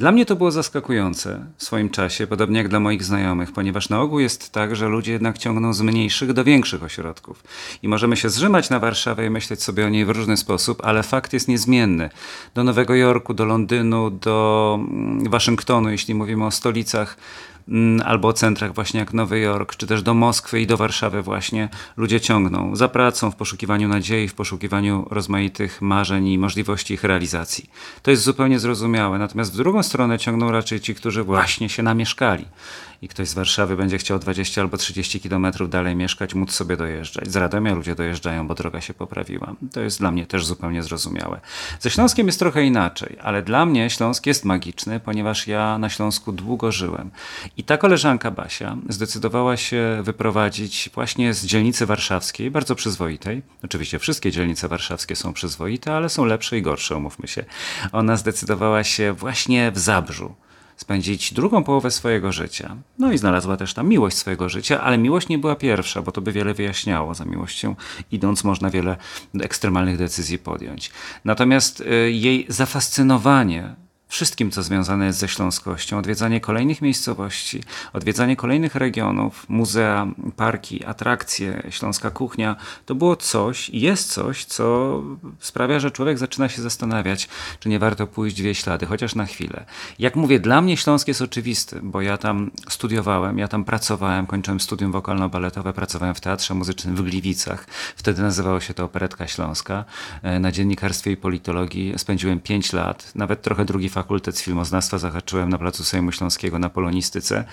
Dla 0.00 0.12
mnie 0.12 0.26
to 0.26 0.36
było 0.36 0.50
zaskakujące 0.50 1.46
w 1.56 1.64
swoim 1.64 1.90
czasie, 1.90 2.26
podobnie 2.26 2.58
jak 2.58 2.68
dla 2.68 2.80
moich 2.80 3.04
znajomych, 3.04 3.52
ponieważ 3.52 3.88
na 3.88 4.00
ogół 4.00 4.20
jest 4.20 4.52
tak, 4.52 4.76
że 4.76 4.88
ludzie 4.88 5.12
jednak 5.12 5.38
ciągną 5.38 5.72
z 5.72 5.80
mniejszych 5.80 6.32
do 6.32 6.44
większych 6.44 6.82
ośrodków. 6.82 7.44
I 7.82 7.88
możemy 7.88 8.16
się 8.16 8.30
zrzymać 8.30 8.70
na 8.70 8.78
Warszawę 8.78 9.26
i 9.26 9.30
myśleć 9.30 9.62
sobie 9.62 9.86
o 9.86 9.88
niej 9.88 10.04
w 10.04 10.10
różny 10.10 10.36
sposób, 10.36 10.80
ale 10.84 11.02
fakt 11.02 11.32
jest 11.32 11.48
niezmienny. 11.48 12.10
Do 12.54 12.64
Nowego 12.64 12.94
Jorku, 12.94 13.34
do 13.34 13.44
Londynu, 13.44 14.10
do 14.10 14.78
mm, 14.80 15.30
Waszyngtonu, 15.30 15.90
jeśli 15.90 16.14
mówimy 16.14 16.46
o 16.46 16.50
stolicach, 16.50 17.16
albo 18.04 18.28
o 18.28 18.32
centrach 18.32 18.74
właśnie 18.74 19.00
jak 19.00 19.14
Nowy 19.14 19.40
Jork, 19.40 19.76
czy 19.76 19.86
też 19.86 20.02
do 20.02 20.14
Moskwy 20.14 20.60
i 20.60 20.66
do 20.66 20.76
Warszawy 20.76 21.22
właśnie 21.22 21.68
ludzie 21.96 22.20
ciągną 22.20 22.76
za 22.76 22.88
pracą, 22.88 23.30
w 23.30 23.36
poszukiwaniu 23.36 23.88
nadziei, 23.88 24.28
w 24.28 24.34
poszukiwaniu 24.34 25.06
rozmaitych 25.10 25.82
marzeń 25.82 26.28
i 26.28 26.38
możliwości 26.38 26.94
ich 26.94 27.04
realizacji. 27.04 27.70
To 28.02 28.10
jest 28.10 28.22
zupełnie 28.22 28.58
zrozumiałe, 28.58 29.18
natomiast 29.18 29.52
w 29.52 29.56
drugą 29.56 29.82
stronę 29.82 30.18
ciągną 30.18 30.50
raczej 30.50 30.80
ci, 30.80 30.94
którzy 30.94 31.22
właśnie 31.22 31.68
się 31.68 31.82
namieszkali 31.82 32.44
i 33.02 33.08
ktoś 33.08 33.28
z 33.28 33.34
Warszawy 33.34 33.76
będzie 33.76 33.98
chciał 33.98 34.18
20 34.18 34.60
albo 34.60 34.76
30 34.76 35.20
kilometrów 35.20 35.70
dalej 35.70 35.96
mieszkać, 35.96 36.34
móc 36.34 36.52
sobie 36.52 36.76
dojeżdżać. 36.76 37.32
Z 37.32 37.36
Radomia 37.36 37.74
ludzie 37.74 37.94
dojeżdżają, 37.94 38.46
bo 38.46 38.54
droga 38.54 38.80
się 38.80 38.94
poprawiła. 38.94 39.54
To 39.72 39.80
jest 39.80 39.98
dla 39.98 40.10
mnie 40.10 40.26
też 40.26 40.46
zupełnie 40.46 40.82
zrozumiałe. 40.82 41.40
Ze 41.80 41.90
Śląskiem 41.90 42.26
jest 42.26 42.38
trochę 42.38 42.64
inaczej, 42.64 43.16
ale 43.22 43.42
dla 43.42 43.66
mnie 43.66 43.90
Śląsk 43.90 44.26
jest 44.26 44.44
magiczny, 44.44 45.00
ponieważ 45.00 45.46
ja 45.46 45.78
na 45.78 45.88
Śląsku 45.88 46.32
długo 46.32 46.72
żyłem. 46.72 47.10
I 47.60 47.64
ta 47.64 47.76
koleżanka 47.76 48.30
Basia 48.30 48.76
zdecydowała 48.88 49.56
się 49.56 50.00
wyprowadzić 50.02 50.90
właśnie 50.94 51.34
z 51.34 51.46
dzielnicy 51.46 51.86
warszawskiej, 51.86 52.50
bardzo 52.50 52.74
przyzwoitej. 52.74 53.42
Oczywiście 53.64 53.98
wszystkie 53.98 54.30
dzielnice 54.30 54.68
warszawskie 54.68 55.16
są 55.16 55.32
przyzwoite, 55.32 55.94
ale 55.94 56.08
są 56.08 56.24
lepsze 56.24 56.58
i 56.58 56.62
gorsze, 56.62 56.96
umówmy 56.96 57.28
się. 57.28 57.44
Ona 57.92 58.16
zdecydowała 58.16 58.84
się 58.84 59.12
właśnie 59.12 59.70
w 59.70 59.78
Zabrzu 59.78 60.34
spędzić 60.76 61.34
drugą 61.34 61.64
połowę 61.64 61.90
swojego 61.90 62.32
życia. 62.32 62.76
No 62.98 63.12
i 63.12 63.18
znalazła 63.18 63.56
też 63.56 63.74
tam 63.74 63.88
miłość 63.88 64.16
swojego 64.16 64.48
życia, 64.48 64.80
ale 64.80 64.98
miłość 64.98 65.28
nie 65.28 65.38
była 65.38 65.56
pierwsza, 65.56 66.02
bo 66.02 66.12
to 66.12 66.20
by 66.20 66.32
wiele 66.32 66.54
wyjaśniało. 66.54 67.14
Za 67.14 67.24
miłością 67.24 67.74
idąc 68.12 68.44
można 68.44 68.70
wiele 68.70 68.96
ekstremalnych 69.40 69.98
decyzji 69.98 70.38
podjąć. 70.38 70.90
Natomiast 71.24 71.80
y, 71.80 72.12
jej 72.12 72.46
zafascynowanie 72.48 73.74
wszystkim, 74.10 74.50
co 74.50 74.62
związane 74.62 75.06
jest 75.06 75.18
ze 75.18 75.28
śląskością, 75.28 75.98
odwiedzanie 75.98 76.40
kolejnych 76.40 76.82
miejscowości, 76.82 77.62
odwiedzanie 77.92 78.36
kolejnych 78.36 78.74
regionów, 78.74 79.48
muzea, 79.48 80.06
parki, 80.36 80.84
atrakcje, 80.84 81.62
śląska 81.70 82.10
kuchnia, 82.10 82.56
to 82.86 82.94
było 82.94 83.16
coś, 83.16 83.70
jest 83.70 84.12
coś, 84.12 84.44
co 84.44 85.02
sprawia, 85.38 85.80
że 85.80 85.90
człowiek 85.90 86.18
zaczyna 86.18 86.48
się 86.48 86.62
zastanawiać, 86.62 87.28
czy 87.60 87.68
nie 87.68 87.78
warto 87.78 88.06
pójść 88.06 88.36
dwie 88.36 88.54
ślady, 88.54 88.86
chociaż 88.86 89.14
na 89.14 89.26
chwilę. 89.26 89.64
Jak 89.98 90.16
mówię, 90.16 90.40
dla 90.40 90.60
mnie 90.60 90.76
Śląsk 90.76 91.08
jest 91.08 91.22
oczywisty, 91.22 91.80
bo 91.82 92.00
ja 92.00 92.18
tam 92.18 92.50
studiowałem, 92.68 93.38
ja 93.38 93.48
tam 93.48 93.64
pracowałem, 93.64 94.26
kończyłem 94.26 94.60
studium 94.60 94.92
wokalno-baletowe, 94.92 95.72
pracowałem 95.72 96.14
w 96.14 96.20
Teatrze 96.20 96.54
Muzycznym 96.54 96.96
w 96.96 97.02
Gliwicach. 97.02 97.66
Wtedy 97.96 98.22
nazywało 98.22 98.60
się 98.60 98.74
to 98.74 98.84
Operetka 98.84 99.26
Śląska. 99.26 99.84
E, 100.22 100.40
na 100.40 100.52
dziennikarstwie 100.52 101.12
i 101.12 101.16
politologii 101.16 101.94
spędziłem 101.96 102.40
pięć 102.40 102.72
lat, 102.72 103.12
nawet 103.14 103.42
trochę 103.42 103.64
drugi 103.64 103.88
fakultet 104.00 104.38
filmoznawstwa 104.38 104.98
zahaczyłem 104.98 105.48
na 105.48 105.58
Placu 105.58 105.84
Sejmu 105.84 106.12
Śląskiego 106.12 106.58
na 106.58 106.68
polonistyce. 106.68 107.44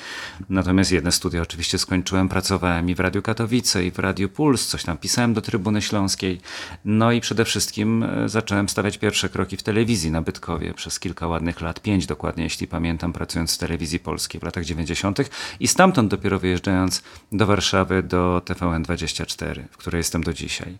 Natomiast 0.50 0.92
jedne 0.92 1.12
studia 1.12 1.42
oczywiście 1.42 1.78
skończyłem, 1.78 2.30
pracowałem 2.30 2.90
i 2.90 2.96
w 2.96 3.00
Radiu 3.00 3.22
Katowice, 3.22 3.86
i 3.86 3.92
w 3.92 4.00
Radiu 4.00 4.30
Puls, 4.30 4.68
coś 4.68 4.84
tam 4.84 4.98
pisałem 4.98 5.34
do 5.34 5.42
Trybuny 5.42 5.82
Śląskiej. 5.82 6.42
No 6.86 7.12
i 7.12 7.22
przede 7.22 7.46
wszystkim 7.46 8.04
e, 8.04 8.30
zacząłem 8.30 8.70
stawiać 8.70 8.98
pierwsze 8.98 9.30
kroki 9.30 9.58
w 9.58 9.64
telewizji 9.64 10.12
na 10.12 10.22
Bytkowie 10.22 10.74
przez 10.74 11.00
kilka 11.00 11.28
ładnych 11.28 11.62
lat, 11.62 11.80
pięć 11.82 12.06
dokładnie, 12.06 12.44
jeśli 12.44 12.68
pamiętam, 12.68 13.14
pracując 13.14 13.56
w 13.56 13.58
telewizji 13.58 14.00
polskiej 14.00 14.42
w 14.42 14.44
latach 14.44 14.66
90. 14.66 15.20
i 15.60 15.68
stamtąd 15.68 16.12
dopiero 16.12 16.40
wyjeżdżając 16.40 17.04
do 17.32 17.46
Warszawy, 17.46 18.04
do 18.04 18.42
TVN24, 18.46 19.64
w 19.72 19.78
której 19.78 20.00
jestem 20.00 20.24
do 20.24 20.34
dzisiaj. 20.34 20.78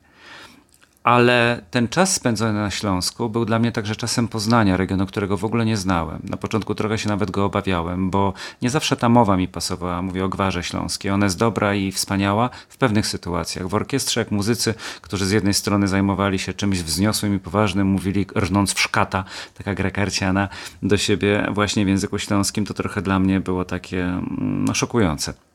Ale 1.08 1.62
ten 1.72 1.88
czas 1.88 2.14
spędzony 2.14 2.54
na 2.54 2.72
Śląsku 2.72 3.30
był 3.30 3.46
dla 3.46 3.60
mnie 3.60 3.72
także 3.72 3.96
czasem 3.96 4.28
poznania 4.28 4.78
regionu, 4.78 5.06
którego 5.06 5.38
w 5.38 5.46
ogóle 5.46 5.66
nie 5.66 5.78
znałem. 5.78 6.20
Na 6.24 6.38
początku 6.38 6.76
trochę 6.76 6.98
się 6.98 7.10
nawet 7.10 7.32
go 7.32 7.46
obawiałem, 7.46 8.10
bo 8.10 8.34
nie 8.62 8.70
zawsze 8.70 8.96
ta 8.96 9.10
mowa 9.10 9.38
mi 9.38 9.48
pasowała. 9.48 10.02
Mówię 10.02 10.26
o 10.26 10.30
gwarze 10.30 10.64
śląskiej. 10.64 11.12
Ona 11.12 11.26
jest 11.26 11.38
dobra 11.38 11.76
i 11.76 11.92
wspaniała 11.92 12.50
w 12.70 12.78
pewnych 12.78 13.08
sytuacjach. 13.08 13.68
W 13.68 13.76
orkiestrze, 13.76 14.22
jak 14.22 14.32
muzycy, 14.32 14.74
którzy 15.02 15.26
z 15.26 15.32
jednej 15.32 15.54
strony 15.54 15.88
zajmowali 15.88 16.40
się 16.40 16.54
czymś 16.54 16.80
wzniosłym 16.80 17.36
i 17.36 17.40
poważnym, 17.40 17.88
mówili 17.88 18.26
rnąc 18.36 18.74
w 18.74 18.80
szkata, 18.80 19.24
taka 19.54 19.76
gra 19.76 19.92
karciana, 19.92 20.50
do 20.84 20.98
siebie 20.98 21.48
właśnie 21.52 21.86
w 21.86 21.88
języku 21.88 22.20
śląskim, 22.20 22.66
to 22.66 22.74
trochę 22.74 23.02
dla 23.02 23.20
mnie 23.20 23.40
było 23.40 23.66
takie 23.66 24.04
mm, 24.04 24.66
no, 24.66 24.74
szokujące. 24.74 25.47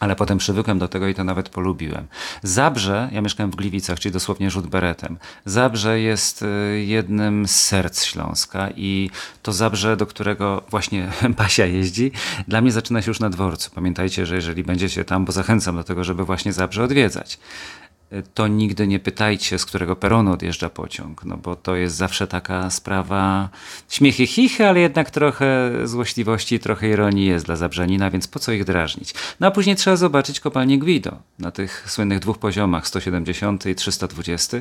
Ale 0.00 0.16
potem 0.16 0.38
przywykłem 0.38 0.78
do 0.78 0.88
tego 0.88 1.08
i 1.08 1.14
to 1.14 1.24
nawet 1.24 1.48
polubiłem. 1.48 2.06
Zabrze, 2.42 3.08
ja 3.12 3.20
mieszkałem 3.20 3.50
w 3.50 3.56
Gliwicach, 3.56 4.00
czyli 4.00 4.12
dosłownie 4.12 4.50
rzut 4.50 4.66
beretem. 4.66 5.18
Zabrze 5.44 6.00
jest 6.00 6.42
y, 6.42 6.84
jednym 6.86 7.48
z 7.48 7.50
serc 7.50 8.04
Śląska 8.04 8.68
i 8.76 9.10
to 9.42 9.52
Zabrze, 9.52 9.96
do 9.96 10.06
którego 10.06 10.62
właśnie 10.70 11.08
Basia 11.38 11.66
jeździ, 11.66 12.12
dla 12.48 12.60
mnie 12.60 12.72
zaczyna 12.72 13.02
się 13.02 13.10
już 13.10 13.20
na 13.20 13.30
dworcu. 13.30 13.70
Pamiętajcie, 13.74 14.26
że 14.26 14.34
jeżeli 14.34 14.64
będziecie 14.64 15.04
tam, 15.04 15.24
bo 15.24 15.32
zachęcam 15.32 15.76
do 15.76 15.84
tego, 15.84 16.04
żeby 16.04 16.24
właśnie 16.24 16.52
Zabrze 16.52 16.84
odwiedzać 16.84 17.38
to 18.34 18.48
nigdy 18.48 18.86
nie 18.86 19.00
pytajcie, 19.00 19.58
z 19.58 19.66
którego 19.66 19.96
peronu 19.96 20.32
odjeżdża 20.32 20.70
pociąg, 20.70 21.24
no 21.24 21.36
bo 21.36 21.56
to 21.56 21.76
jest 21.76 21.96
zawsze 21.96 22.26
taka 22.26 22.70
sprawa 22.70 23.48
śmiechy 23.88 24.26
chichy, 24.26 24.66
ale 24.66 24.80
jednak 24.80 25.10
trochę 25.10 25.70
złośliwości, 25.84 26.60
trochę 26.60 26.88
ironii 26.88 27.26
jest 27.26 27.46
dla 27.46 27.56
Zabrzanina, 27.56 28.10
więc 28.10 28.28
po 28.28 28.38
co 28.38 28.52
ich 28.52 28.64
drażnić? 28.64 29.14
No 29.40 29.46
a 29.46 29.50
później 29.50 29.76
trzeba 29.76 29.96
zobaczyć 29.96 30.40
kopalnię 30.40 30.78
Guido 30.78 31.16
na 31.38 31.50
tych 31.50 31.84
słynnych 31.90 32.18
dwóch 32.18 32.38
poziomach, 32.38 32.86
170 32.86 33.66
i 33.66 33.74
320. 33.74 34.58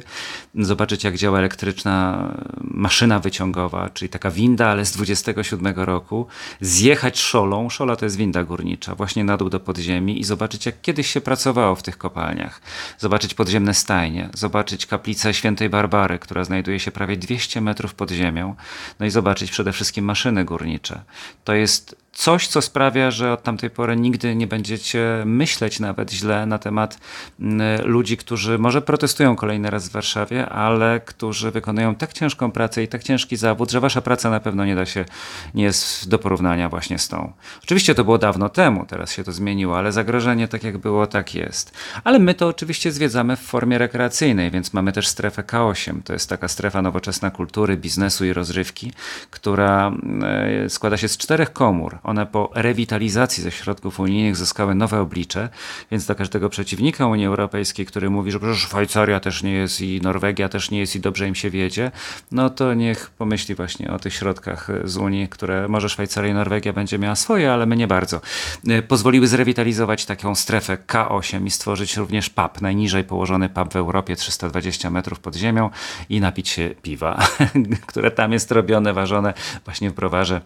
Zobaczyć 0.56 1.04
jak 1.04 1.18
działa 1.18 1.40
elektryczna 1.40 2.28
maszyna 2.62 3.20
wyciągowa, 3.20 3.90
czyli 3.90 4.10
taka 4.10 4.32
winda, 4.32 4.68
ale 4.68 4.86
z 4.86 4.92
27 4.92 5.74
roku. 5.76 6.28
Zjechać 6.62 7.20
szolą, 7.20 7.70
szola 7.70 7.96
to 7.96 8.06
jest 8.06 8.18
winda 8.18 8.44
górnicza, 8.44 8.96
właśnie 8.96 9.24
na 9.24 9.38
dół 9.38 9.50
do 9.50 9.60
podziemi 9.60 10.20
i 10.20 10.24
zobaczyć 10.24 10.66
jak 10.66 10.82
kiedyś 10.82 11.08
się 11.10 11.22
pracowało 11.22 11.76
w 11.76 11.84
tych 11.84 11.98
kopalniach. 11.98 12.62
Zobaczyć 12.98 13.35
podziemne 13.36 13.74
stajnie, 13.74 14.30
zobaczyć 14.34 14.86
kaplicę 14.86 15.34
świętej 15.34 15.70
Barbary, 15.70 16.20
która 16.20 16.44
znajduje 16.44 16.80
się 16.80 16.92
prawie 16.92 17.18
200 17.18 17.62
metrów 17.62 17.94
pod 17.94 18.12
ziemią, 18.12 18.56
no 19.00 19.06
i 19.06 19.10
zobaczyć 19.10 19.52
przede 19.52 19.72
wszystkim 19.72 20.06
maszyny 20.06 20.46
górnicze. 20.46 21.02
To 21.44 21.54
jest 21.54 22.05
coś, 22.16 22.48
co 22.48 22.62
sprawia, 22.62 23.12
że 23.12 23.34
od 23.34 23.44
tamtej 23.44 23.70
pory 23.70 23.96
nigdy 23.96 24.36
nie 24.36 24.48
będziecie 24.48 25.24
myśleć 25.26 25.80
nawet 25.80 26.12
źle 26.12 26.46
na 26.46 26.60
temat 26.60 26.98
mm, 27.40 27.88
ludzi, 27.88 28.18
którzy 28.18 28.58
może 28.58 28.82
protestują 28.82 29.36
kolejny 29.36 29.70
raz 29.70 29.90
w 29.90 29.92
Warszawie, 29.92 30.50
ale 30.50 31.00
którzy 31.00 31.52
wykonują 31.52 31.96
tak 31.96 32.14
ciężką 32.14 32.52
pracę 32.52 32.84
i 32.84 32.88
tak 32.88 33.04
ciężki 33.04 33.38
zawód, 33.38 33.72
że 33.72 33.80
wasza 33.80 34.02
praca 34.02 34.30
na 34.30 34.40
pewno 34.40 34.66
nie 34.66 34.76
da 34.76 34.86
się, 34.86 35.06
nie 35.54 35.64
jest 35.64 36.10
do 36.10 36.20
porównania 36.20 36.70
właśnie 36.70 37.00
z 37.00 37.08
tą. 37.08 37.34
Oczywiście 37.64 37.96
to 37.96 38.04
było 38.04 38.18
dawno 38.18 38.50
temu, 38.50 38.86
teraz 38.86 39.12
się 39.12 39.24
to 39.24 39.32
zmieniło, 39.32 39.78
ale 39.78 39.92
zagrożenie 39.92 40.48
tak 40.48 40.64
jak 40.64 40.78
było, 40.78 41.08
tak 41.08 41.36
jest. 41.36 41.72
Ale 42.04 42.20
my 42.20 42.34
to 42.34 42.48
oczywiście 42.48 42.92
zwiedzamy 42.92 43.36
w 43.36 43.42
formie 43.42 43.78
rekreacyjnej, 43.78 44.52
więc 44.52 44.74
mamy 44.74 44.92
też 44.92 45.08
strefę 45.08 45.44
K8. 45.44 46.04
To 46.04 46.14
jest 46.14 46.30
taka 46.30 46.48
strefa 46.48 46.82
nowoczesna 46.82 47.32
kultury, 47.32 47.78
biznesu 47.78 48.26
i 48.26 48.34
rozrywki, 48.34 48.92
która 49.32 49.88
mm, 49.88 50.70
składa 50.70 50.98
się 50.98 51.08
z 51.08 51.18
czterech 51.18 51.54
komór 51.54 52.05
one 52.06 52.26
po 52.26 52.52
rewitalizacji 52.54 53.44
ze 53.44 53.52
środków 53.52 54.00
unijnych 54.00 54.36
zyskały 54.36 54.76
nowe 54.76 55.02
oblicze, 55.02 55.50
więc 55.92 56.06
dla 56.06 56.16
każdego 56.16 56.50
przeciwnika 56.50 57.08
Unii 57.08 57.26
Europejskiej, 57.26 57.86
który 57.86 58.10
mówi, 58.10 58.32
że 58.32 58.56
Szwajcaria 58.56 59.20
też 59.20 59.44
nie 59.44 59.54
jest 59.54 59.82
i 59.82 60.02
Norwegia 60.02 60.50
też 60.50 60.72
nie 60.72 60.80
jest 60.80 60.96
i 60.96 61.00
dobrze 61.00 61.28
im 61.28 61.36
się 61.36 61.50
wiedzie, 61.50 61.92
no 62.32 62.50
to 62.50 62.74
niech 62.74 63.10
pomyśli 63.10 63.56
właśnie 63.56 63.92
o 63.92 64.00
tych 64.00 64.14
środkach 64.14 64.68
z 64.84 64.98
Unii, 64.98 65.30
które 65.30 65.68
może 65.68 65.90
Szwajcaria 65.90 66.32
i 66.32 66.34
Norwegia 66.34 66.74
będzie 66.74 67.00
miała 67.00 67.16
swoje, 67.16 67.54
ale 67.54 67.66
my 67.66 67.76
nie 67.76 67.88
bardzo. 67.88 68.22
E, 68.68 68.82
pozwoliły 68.82 69.28
zrewitalizować 69.28 70.06
taką 70.06 70.36
strefę 70.36 70.78
K8 70.88 71.46
i 71.46 71.52
stworzyć 71.52 71.98
również 71.98 72.30
pub, 72.30 72.62
najniżej 72.62 73.04
położony 73.04 73.50
pub 73.50 73.74
w 73.74 73.76
Europie, 73.76 74.16
320 74.16 74.90
metrów 74.90 75.20
pod 75.20 75.36
ziemią 75.36 75.70
i 76.10 76.20
napić 76.20 76.50
się 76.50 76.70
piwa, 76.82 77.28
które 77.88 78.12
tam 78.12 78.32
jest 78.32 78.52
robione, 78.52 78.94
ważone 78.94 79.34
właśnie 79.66 79.90
w 79.90 79.94
browarze 79.94 80.42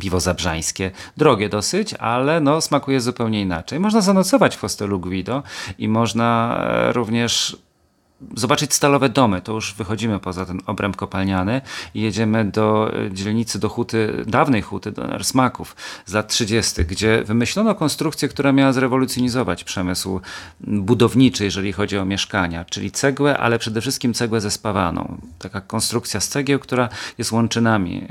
piwo 0.00 0.20
zabrzańskie. 0.20 0.90
Drogie 1.16 1.48
dosyć, 1.48 1.94
ale 1.94 2.40
no, 2.40 2.60
smakuje 2.60 3.00
zupełnie 3.00 3.40
inaczej. 3.40 3.80
Można 3.80 4.00
zanocować 4.00 4.56
w 4.56 4.60
hostelu 4.60 5.00
Guido 5.00 5.42
i 5.78 5.88
można 5.88 6.58
e, 6.68 6.92
również 6.92 7.56
zobaczyć 8.36 8.74
stalowe 8.74 9.08
domy. 9.08 9.42
To 9.42 9.52
już 9.52 9.74
wychodzimy 9.74 10.20
poza 10.20 10.46
ten 10.46 10.60
obręb 10.66 10.96
kopalniany 10.96 11.60
i 11.94 12.00
jedziemy 12.00 12.44
do 12.44 12.94
e, 12.94 13.12
dzielnicy, 13.12 13.58
do 13.58 13.68
huty, 13.68 14.24
dawnej 14.26 14.62
huty, 14.62 14.92
do 14.92 15.14
Ersmaków 15.14 15.76
z 16.06 16.12
lat 16.12 16.28
30., 16.28 16.84
gdzie 16.84 17.24
wymyślono 17.24 17.74
konstrukcję, 17.74 18.28
która 18.28 18.52
miała 18.52 18.72
zrewolucjonizować 18.72 19.64
przemysł 19.64 20.20
budowniczy, 20.60 21.44
jeżeli 21.44 21.72
chodzi 21.72 21.98
o 21.98 22.04
mieszkania, 22.04 22.64
czyli 22.64 22.90
cegłę, 22.90 23.38
ale 23.38 23.58
przede 23.58 23.80
wszystkim 23.80 24.14
cegłę 24.14 24.40
zespawaną. 24.40 25.20
Taka 25.38 25.60
konstrukcja 25.60 26.20
z 26.20 26.28
cegieł, 26.28 26.58
która 26.58 26.88
jest 27.18 27.32
łączynami 27.32 28.06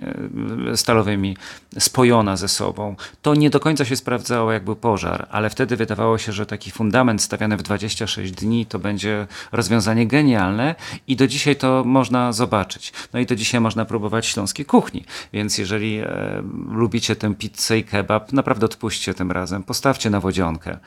e, 0.72 0.78
stalowymi 0.78 1.38
spojona 1.80 2.38
ze 2.38 2.48
sobą. 2.48 2.96
To 3.22 3.36
nie 3.36 3.50
do 3.50 3.60
końca 3.60 3.86
się 3.86 3.96
sprawdzało, 3.96 4.52
jak 4.52 4.64
był 4.64 4.76
pożar, 4.76 5.28
ale 5.32 5.50
wtedy 5.50 5.76
wydawało 5.76 6.18
się, 6.18 6.32
że 6.32 6.46
taki 6.46 6.72
fundament 6.72 7.22
stawiany 7.22 7.58
w 7.58 7.64
26 7.64 8.32
dni 8.32 8.66
to 8.66 8.80
będzie 8.80 9.28
rozwiązanie 9.52 9.95
genialne 10.04 10.76
i 11.08 11.16
do 11.16 11.28
dzisiaj 11.28 11.56
to 11.56 11.84
można 11.86 12.34
zobaczyć. 12.34 12.94
No 13.14 13.20
i 13.20 13.26
do 13.26 13.36
dzisiaj 13.36 13.62
można 13.62 13.86
próbować 13.86 14.26
śląskiej 14.26 14.66
kuchni, 14.66 15.06
więc 15.34 15.58
jeżeli 15.58 16.00
e, 16.00 16.44
lubicie 16.72 17.16
tę 17.16 17.36
pizzę 17.36 17.78
i 17.78 17.84
kebab, 17.84 18.34
naprawdę 18.34 18.66
odpuśćcie 18.66 19.14
tym 19.14 19.32
razem, 19.32 19.64
postawcie 19.64 20.10
na 20.10 20.20
wodzionkę. 20.20 20.78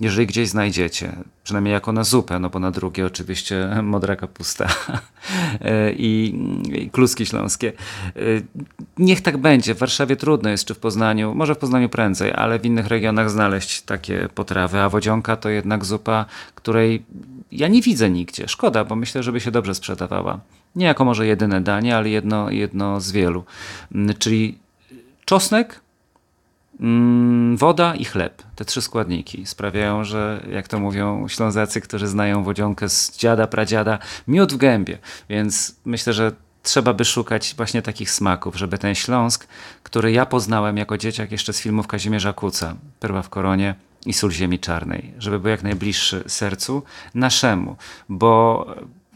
Jeżeli 0.00 0.26
gdzieś 0.26 0.48
znajdziecie, 0.48 1.12
przynajmniej 1.44 1.72
jako 1.72 1.92
na 1.92 2.04
zupę, 2.04 2.38
no 2.38 2.50
bo 2.50 2.58
na 2.58 2.70
drugie 2.70 3.06
oczywiście 3.06 3.68
modra 3.82 4.16
kapusta 4.16 4.66
e, 5.60 5.92
i, 5.92 6.34
i 6.72 6.90
kluski 6.90 7.26
śląskie. 7.26 7.72
E, 8.16 8.20
niech 8.98 9.20
tak 9.20 9.36
będzie. 9.36 9.74
W 9.74 9.78
Warszawie 9.78 10.16
trudno 10.16 10.50
jest, 10.50 10.64
czy 10.64 10.74
w 10.74 10.78
Poznaniu, 10.78 11.34
może 11.34 11.54
w 11.54 11.58
Poznaniu 11.58 11.88
prędzej, 11.88 12.32
ale 12.34 12.58
w 12.58 12.66
innych 12.66 12.86
regionach 12.86 13.30
znaleźć 13.30 13.82
takie 13.82 14.28
potrawy, 14.34 14.80
a 14.80 14.88
wodzionka 14.88 15.36
to 15.36 15.48
jednak 15.48 15.84
zupa, 15.84 16.26
której 16.54 17.04
ja 17.52 17.68
nie 17.68 17.82
widzę 17.82 18.10
nigdzie. 18.10 18.48
Szkoda, 18.48 18.84
bo 18.84 18.96
myślę, 18.96 19.22
żeby 19.22 19.40
się 19.40 19.50
dobrze 19.50 19.74
sprzedawała. 19.74 20.40
Nie 20.76 20.86
jako 20.86 21.04
może 21.04 21.26
jedyne 21.26 21.60
danie, 21.60 21.96
ale 21.96 22.08
jedno, 22.08 22.50
jedno 22.50 23.00
z 23.00 23.12
wielu. 23.12 23.44
Mm, 23.94 24.16
czyli 24.18 24.58
czosnek, 25.24 25.80
woda 27.54 27.94
i 27.94 28.04
chleb. 28.04 28.42
Te 28.56 28.64
trzy 28.64 28.82
składniki 28.82 29.46
sprawiają, 29.46 30.04
że 30.04 30.46
jak 30.52 30.68
to 30.68 30.78
mówią 30.78 31.28
ślązacy, 31.28 31.80
którzy 31.80 32.06
znają 32.06 32.44
wodzionkę 32.44 32.88
z 32.88 33.18
dziada, 33.18 33.46
pradziada, 33.46 33.98
miód 34.28 34.52
w 34.52 34.56
gębie. 34.56 34.98
Więc 35.28 35.76
myślę, 35.84 36.12
że 36.12 36.32
trzeba 36.62 36.94
by 36.94 37.04
szukać 37.04 37.54
właśnie 37.56 37.82
takich 37.82 38.10
smaków, 38.10 38.56
żeby 38.56 38.78
ten 38.78 38.94
Śląsk, 38.94 39.46
który 39.82 40.12
ja 40.12 40.26
poznałem 40.26 40.76
jako 40.76 40.98
dzieciak 40.98 41.32
jeszcze 41.32 41.52
z 41.52 41.60
filmów 41.60 41.86
Kazimierza 41.86 42.32
Kuca, 42.32 42.76
Perła 43.00 43.22
w 43.22 43.28
koronie, 43.28 43.74
i 44.06 44.12
sól 44.12 44.30
ziemi 44.30 44.58
czarnej, 44.58 45.12
żeby 45.18 45.38
był 45.38 45.50
jak 45.50 45.62
najbliższy 45.62 46.24
sercu 46.26 46.82
naszemu, 47.14 47.76
bo 48.08 48.66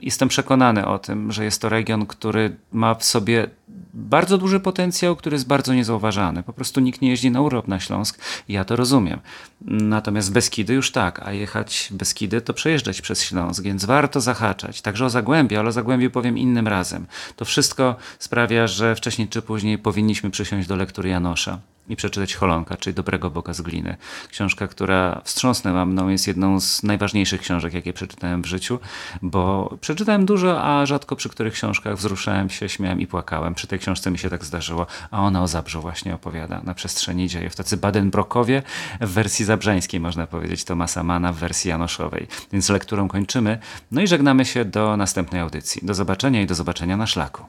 jestem 0.02 0.28
przekonany 0.28 0.86
o 0.86 0.98
tym, 0.98 1.32
że 1.32 1.44
jest 1.44 1.62
to 1.62 1.68
region, 1.68 2.06
który 2.06 2.56
ma 2.72 2.94
w 2.94 3.04
sobie 3.04 3.48
bardzo 3.94 4.38
duży 4.38 4.60
potencjał, 4.60 5.16
który 5.16 5.34
jest 5.34 5.46
bardzo 5.46 5.74
niezauważany. 5.74 6.42
Po 6.42 6.52
prostu 6.52 6.80
nikt 6.80 7.02
nie 7.02 7.10
jeździ 7.10 7.30
na 7.30 7.40
urlop 7.40 7.68
na 7.68 7.80
Śląsk 7.80 8.18
ja 8.48 8.64
to 8.64 8.76
rozumiem. 8.76 9.20
Natomiast 9.60 10.32
Beskidy 10.32 10.74
już 10.74 10.92
tak, 10.92 11.22
a 11.22 11.32
jechać 11.32 11.88
Beskidy 11.90 12.40
to 12.40 12.54
przejeżdżać 12.54 13.00
przez 13.00 13.22
Śląsk, 13.22 13.62
więc 13.62 13.84
warto 13.84 14.20
zahaczać. 14.20 14.82
Także 14.82 15.04
o 15.04 15.10
Zagłębie, 15.10 15.58
ale 15.58 15.68
o 15.68 15.72
Zagłębiu 15.72 16.10
powiem 16.10 16.38
innym 16.38 16.68
razem. 16.68 17.06
To 17.36 17.44
wszystko 17.44 17.96
sprawia, 18.18 18.66
że 18.66 18.94
wcześniej 18.94 19.28
czy 19.28 19.42
później 19.42 19.78
powinniśmy 19.78 20.30
przysiąść 20.30 20.68
do 20.68 20.76
lektury 20.76 21.08
Janosza 21.08 21.58
i 21.90 21.96
przeczytać 21.96 22.34
Holonka, 22.34 22.76
czyli 22.76 22.94
Dobrego 22.94 23.30
Boga 23.30 23.52
z 23.52 23.60
gliny. 23.60 23.96
Książka, 24.30 24.68
która 24.68 25.20
wstrząsnęła 25.24 25.86
mną, 25.86 26.08
jest 26.08 26.26
jedną 26.26 26.60
z 26.60 26.82
najważniejszych 26.82 27.40
książek, 27.40 27.74
jakie 27.74 27.92
przeczytałem 27.92 28.42
w 28.42 28.46
życiu, 28.46 28.78
bo 29.22 29.74
przeczytałem 29.80 30.26
dużo, 30.26 30.62
a 30.62 30.86
rzadko 30.86 31.16
przy 31.16 31.28
których 31.28 31.54
książkach 31.54 31.96
wzruszałem 31.96 32.50
się, 32.50 32.68
śmiałem 32.68 33.00
i 33.00 33.06
płakałem. 33.06 33.54
Przy 33.54 33.66
tej 33.66 33.78
książce 33.78 34.10
mi 34.10 34.18
się 34.18 34.30
tak 34.30 34.44
zdarzyło, 34.44 34.86
a 35.10 35.20
ona 35.20 35.42
o 35.42 35.48
Zabrzu 35.48 35.80
właśnie 35.80 36.14
opowiada 36.14 36.60
na 36.64 36.74
przestrzeni 36.74 37.28
dziejów. 37.28 37.56
Tacy 37.56 37.76
Baden-Brokowie 37.76 38.62
w 39.00 39.10
wersji 39.10 39.44
zabrzeńskiej, 39.44 40.00
można 40.00 40.26
powiedzieć, 40.26 40.64
Tomasa 40.64 41.02
Mana 41.02 41.32
w 41.32 41.36
wersji 41.36 41.68
janoszowej. 41.68 42.26
Więc 42.52 42.68
lekturą 42.68 43.08
kończymy, 43.08 43.58
no 43.90 44.00
i 44.00 44.06
żegnamy 44.06 44.44
się 44.44 44.64
do 44.64 44.96
następnej 44.96 45.40
audycji. 45.40 45.80
Do 45.84 45.94
zobaczenia 45.94 46.42
i 46.42 46.46
do 46.46 46.54
zobaczenia 46.54 46.96
na 46.96 47.06
szlaku. 47.06 47.44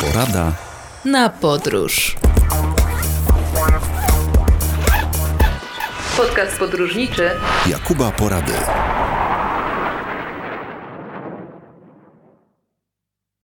Porada 0.00 0.71
na 1.04 1.28
podróż. 1.28 2.16
Podcast 6.16 6.58
podróżniczy 6.58 7.30
Jakuba 7.66 8.10
Porady. 8.10 8.52